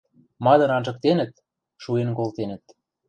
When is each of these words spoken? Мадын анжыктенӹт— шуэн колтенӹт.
Мадын 0.45 0.71
анжыктенӹт— 0.77 1.33
шуэн 1.81 2.09
колтенӹт. 2.17 2.63